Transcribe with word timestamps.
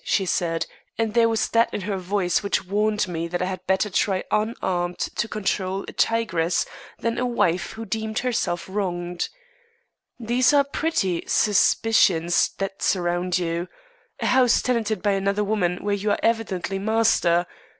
she 0.03 0.25
said, 0.25 0.65
and 0.97 1.13
there 1.13 1.29
was 1.29 1.49
that 1.49 1.71
in 1.71 1.81
her 1.81 1.95
voice 1.97 2.41
which 2.41 2.65
warned 2.65 3.07
me 3.07 3.27
that 3.27 3.39
I 3.39 3.45
had 3.45 3.67
better 3.67 3.87
try 3.87 4.23
unarmed 4.31 4.97
to 4.97 5.27
control 5.27 5.83
a 5.87 5.91
tigress 5.93 6.65
than 6.97 7.19
a 7.19 7.25
wife 7.27 7.73
who 7.73 7.85
deemed 7.85 8.17
herself 8.17 8.67
wronged; 8.67 9.29
"these 10.19 10.53
are 10.53 10.63
pretty 10.63 11.23
suspicions 11.27 12.49
that 12.57 12.81
surround 12.81 13.37
you. 13.37 13.67
A 14.19 14.25
house 14.25 14.63
tenanted 14.63 15.03
by 15.03 15.11
another 15.11 15.43
woman 15.43 15.83
where 15.83 15.93
you 15.93 16.09
are 16.09 16.19
evidently 16.23 16.79
master! 16.79 17.45